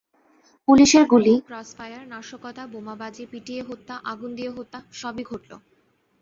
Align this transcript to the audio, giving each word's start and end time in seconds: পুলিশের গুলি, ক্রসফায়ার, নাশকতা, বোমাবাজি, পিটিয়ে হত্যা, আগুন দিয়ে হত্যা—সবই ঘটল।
পুলিশের 0.67 1.05
গুলি, 1.05 1.35
ক্রসফায়ার, 1.41 2.03
নাশকতা, 2.07 2.63
বোমাবাজি, 2.67 3.23
পিটিয়ে 3.31 3.61
হত্যা, 3.61 3.95
আগুন 4.11 4.31
দিয়ে 4.35 4.51
হত্যা—সবই 4.57 5.23
ঘটল। 5.23 5.51